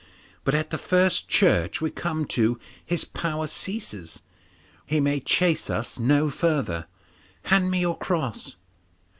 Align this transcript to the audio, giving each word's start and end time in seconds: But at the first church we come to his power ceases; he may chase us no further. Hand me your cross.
But 0.43 0.55
at 0.55 0.71
the 0.71 0.79
first 0.79 1.27
church 1.27 1.79
we 1.79 1.91
come 1.91 2.25
to 2.33 2.59
his 2.83 3.05
power 3.05 3.45
ceases; 3.45 4.23
he 4.87 4.99
may 4.99 5.19
chase 5.19 5.69
us 5.69 5.99
no 5.99 6.31
further. 6.31 6.87
Hand 7.43 7.69
me 7.69 7.81
your 7.81 7.99
cross. 7.99 8.55